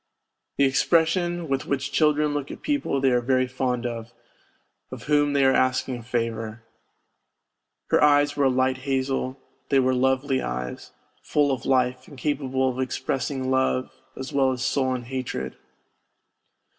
[0.57, 4.11] The expression with which children look at people they are very fond of,
[4.91, 6.63] of whom they are asking a favour.
[7.91, 9.37] Her eyes were a light hazel,
[9.69, 10.91] they were lovely eyes,
[11.21, 15.55] full of life, and capable of expressing love as well as sullen hatred.